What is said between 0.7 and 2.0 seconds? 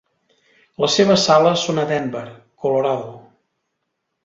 Les seves sales són a